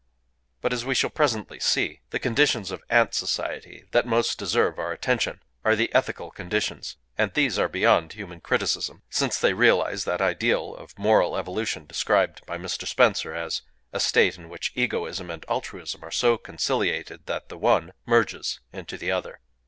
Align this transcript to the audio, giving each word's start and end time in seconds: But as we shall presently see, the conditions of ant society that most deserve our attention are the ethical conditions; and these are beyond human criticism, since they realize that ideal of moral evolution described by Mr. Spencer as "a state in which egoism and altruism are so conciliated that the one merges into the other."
But 0.61 0.73
as 0.73 0.83
we 0.83 0.95
shall 0.95 1.11
presently 1.11 1.59
see, 1.59 1.99
the 2.09 2.17
conditions 2.17 2.71
of 2.71 2.81
ant 2.89 3.13
society 3.13 3.85
that 3.91 4.07
most 4.07 4.39
deserve 4.39 4.79
our 4.79 4.91
attention 4.91 5.41
are 5.63 5.75
the 5.75 5.93
ethical 5.93 6.31
conditions; 6.31 6.97
and 7.19 7.31
these 7.35 7.59
are 7.59 7.69
beyond 7.69 8.13
human 8.13 8.41
criticism, 8.41 9.03
since 9.11 9.37
they 9.37 9.53
realize 9.53 10.05
that 10.05 10.19
ideal 10.19 10.73
of 10.73 10.97
moral 10.97 11.37
evolution 11.37 11.85
described 11.85 12.43
by 12.47 12.57
Mr. 12.57 12.87
Spencer 12.87 13.35
as 13.35 13.61
"a 13.93 13.99
state 13.99 14.39
in 14.39 14.49
which 14.49 14.71
egoism 14.73 15.29
and 15.29 15.45
altruism 15.47 16.03
are 16.03 16.09
so 16.09 16.35
conciliated 16.35 17.27
that 17.27 17.49
the 17.49 17.57
one 17.59 17.93
merges 18.07 18.59
into 18.73 18.97
the 18.97 19.11
other." 19.11 19.39